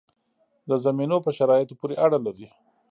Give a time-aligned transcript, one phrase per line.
[0.69, 2.47] د زمینو په شرایطو پورې اړه لري.